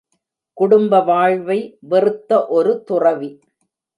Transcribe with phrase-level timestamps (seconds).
[0.57, 1.77] குடும்ப வாழ்வை
[1.79, 3.31] வெறுத்த ஒரு துறவி.